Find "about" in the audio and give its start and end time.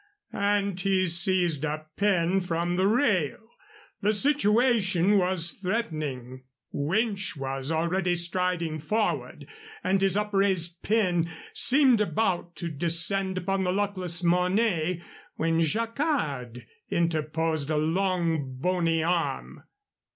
12.01-12.55